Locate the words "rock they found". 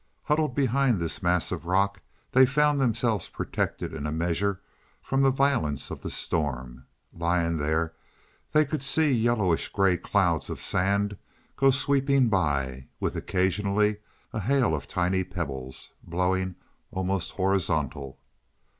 1.67-2.81